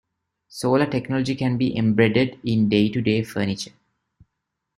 Solar 0.47 0.87
technology 0.87 1.35
can 1.35 1.59
be 1.59 1.77
embedded 1.77 2.39
in 2.43 2.69
day 2.69 2.89
to 2.89 3.01
day 3.03 3.21
furniture. 3.21 3.73